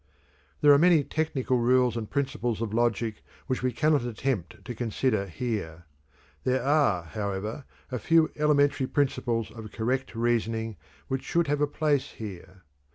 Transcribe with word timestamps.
There 0.61 0.73
are 0.73 0.79
many 0.79 1.03
technical 1.03 1.59
rules 1.59 1.95
and 1.95 2.09
principles 2.09 2.59
of 2.59 2.73
logic 2.73 3.21
which 3.45 3.61
we 3.61 3.71
cannot 3.71 4.01
attempt 4.03 4.65
to 4.65 4.73
consider 4.73 5.27
here. 5.27 5.85
There 6.43 6.63
are, 6.63 7.03
however, 7.03 7.65
a 7.91 7.99
few 7.99 8.31
elementary 8.35 8.87
principles 8.87 9.51
of 9.51 9.71
correct 9.71 10.15
reasoning 10.15 10.77
which 11.07 11.21
should 11.21 11.45
have 11.45 11.61
a 11.61 11.67
place 11.67 12.13
here. 12.13 12.63